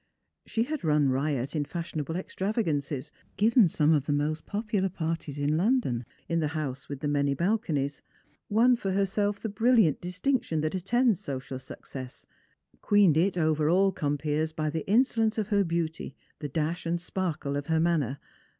[0.47, 5.55] She had run riot in fashionable extravagances; given some of the most popular parties in
[5.57, 8.01] London, in the house with the many balconies;
[8.49, 12.25] won for herself the brilliant distinction that attends social success;
[12.81, 17.55] queened i\ over all compeers by the insolence of her beauty, the dash and sparkle
[17.55, 18.17] of her manner.